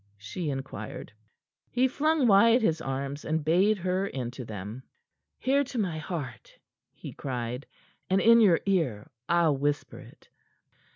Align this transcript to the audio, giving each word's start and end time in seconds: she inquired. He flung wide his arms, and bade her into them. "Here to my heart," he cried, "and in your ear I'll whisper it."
she 0.17 0.49
inquired. 0.49 1.13
He 1.69 1.87
flung 1.87 2.25
wide 2.25 2.63
his 2.63 2.81
arms, 2.81 3.23
and 3.23 3.45
bade 3.45 3.77
her 3.77 4.07
into 4.07 4.43
them. 4.43 4.81
"Here 5.37 5.63
to 5.65 5.77
my 5.77 5.99
heart," 5.99 6.57
he 6.91 7.13
cried, 7.13 7.67
"and 8.09 8.19
in 8.19 8.41
your 8.41 8.61
ear 8.65 9.11
I'll 9.29 9.55
whisper 9.55 9.99
it." 9.99 10.27